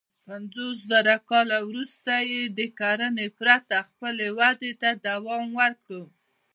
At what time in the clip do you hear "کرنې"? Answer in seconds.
2.79-3.27